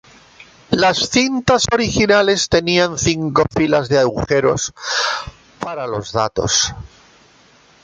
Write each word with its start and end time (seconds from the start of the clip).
Las 0.71 0.97
cintas 1.11 1.67
originales 1.71 2.49
tenían 2.49 2.97
cinco 2.97 3.43
filas 3.55 3.87
de 3.87 3.99
agujeros 3.99 4.73
para 5.59 5.85
los 5.85 6.11
datos. 6.11 6.73